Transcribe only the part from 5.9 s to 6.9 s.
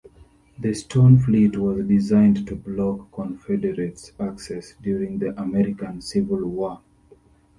Civil War.